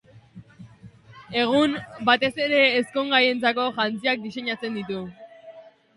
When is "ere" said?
2.47-2.63